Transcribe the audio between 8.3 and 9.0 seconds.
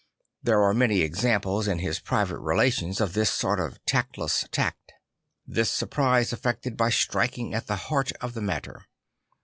the matter.